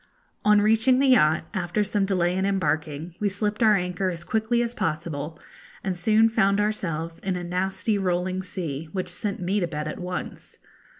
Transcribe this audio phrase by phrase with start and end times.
[0.51, 4.63] ]On reaching the yacht, after some delay in embarking, we slipped our anchor as quickly
[4.63, 5.39] as possible,
[5.83, 9.99] and soon found ourselves in a nasty rolling sea, which sent me to bed at
[9.99, 10.57] once.